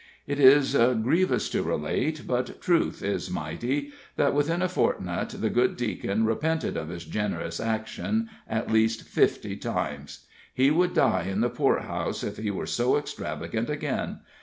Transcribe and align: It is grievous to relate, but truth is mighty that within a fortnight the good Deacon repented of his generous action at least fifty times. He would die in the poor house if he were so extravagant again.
It 0.25 0.39
is 0.39 0.73
grievous 1.03 1.47
to 1.49 1.61
relate, 1.61 2.23
but 2.25 2.59
truth 2.59 3.03
is 3.03 3.29
mighty 3.29 3.91
that 4.15 4.33
within 4.33 4.63
a 4.63 4.67
fortnight 4.67 5.29
the 5.37 5.49
good 5.51 5.77
Deacon 5.77 6.25
repented 6.25 6.75
of 6.75 6.89
his 6.89 7.05
generous 7.05 7.59
action 7.59 8.27
at 8.49 8.71
least 8.71 9.03
fifty 9.03 9.55
times. 9.55 10.25
He 10.55 10.71
would 10.71 10.95
die 10.95 11.27
in 11.29 11.41
the 11.41 11.49
poor 11.51 11.81
house 11.81 12.23
if 12.23 12.37
he 12.37 12.49
were 12.49 12.65
so 12.65 12.97
extravagant 12.97 13.69
again. 13.69 14.21